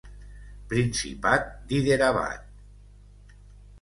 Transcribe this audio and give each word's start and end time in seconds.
Principat 0.71 1.45
d'Hyderabad. 1.73 2.49